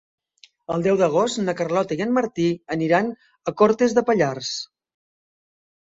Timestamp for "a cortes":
3.53-3.97